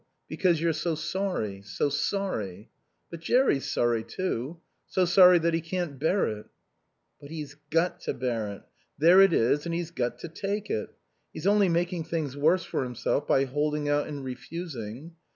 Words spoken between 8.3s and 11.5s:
it. There it is and he's got to take it. He's